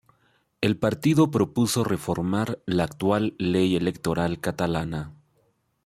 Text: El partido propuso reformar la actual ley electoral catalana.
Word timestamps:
El 0.61 0.77
partido 0.79 1.29
propuso 1.29 1.83
reformar 1.83 2.57
la 2.65 2.85
actual 2.85 3.35
ley 3.37 3.75
electoral 3.75 4.39
catalana. 4.41 5.13